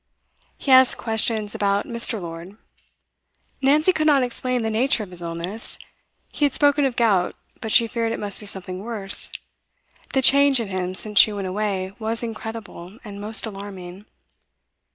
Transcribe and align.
He 0.57 0.71
asked 0.71 0.97
questions 0.97 1.53
about 1.53 1.85
Mr. 1.85 2.19
Lord. 2.19 2.57
Nancy 3.61 3.93
could 3.93 4.07
not 4.07 4.23
explain 4.23 4.63
the 4.63 4.71
nature 4.71 5.03
of 5.03 5.11
his 5.11 5.21
illness; 5.21 5.77
he 6.31 6.43
had 6.43 6.53
spoken 6.55 6.85
of 6.85 6.95
gout, 6.95 7.35
but 7.61 7.71
she 7.71 7.85
feared 7.87 8.11
it 8.11 8.19
must 8.19 8.39
be 8.39 8.47
something 8.47 8.79
worse; 8.79 9.29
the 10.13 10.23
change 10.23 10.59
in 10.59 10.69
him 10.69 10.95
since 10.95 11.19
she 11.19 11.31
went 11.31 11.45
away 11.47 11.93
was 11.99 12.23
incredible 12.23 12.97
and 13.05 13.21
most 13.21 13.45
alarming. 13.45 14.07